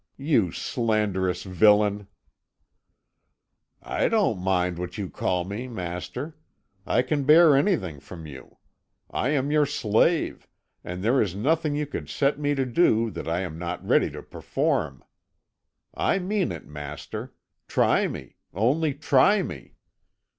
"You 0.17 0.51
slanderous 0.51 1.43
villain!" 1.43 2.07
"I 3.83 4.07
don't 4.09 4.39
mind 4.41 4.79
what 4.79 4.97
you 4.97 5.11
call 5.11 5.45
me, 5.45 5.67
master. 5.67 6.35
I 6.87 7.03
can 7.03 7.23
bear 7.23 7.55
anything 7.55 7.99
from 7.99 8.25
you. 8.25 8.57
I 9.11 9.29
am 9.29 9.51
your 9.51 9.67
slave, 9.67 10.47
and 10.83 11.03
there 11.03 11.21
is 11.21 11.35
nothing 11.35 11.75
you 11.75 11.85
could 11.85 12.09
set 12.09 12.39
me 12.39 12.55
to 12.55 12.65
do 12.65 13.11
that 13.11 13.27
I 13.27 13.41
am 13.41 13.59
not 13.59 13.85
ready 13.87 14.09
to 14.09 14.23
perform. 14.23 15.03
I 15.93 16.17
mean 16.17 16.51
it, 16.51 16.65
master. 16.65 17.35
Try 17.67 18.07
me 18.07 18.37
only 18.55 18.95
try 18.95 19.43
me! 19.43 19.75